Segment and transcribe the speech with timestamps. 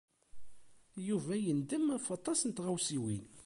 [1.07, 3.23] Yuba yendem ɣef waṭas n tɣawsiwin.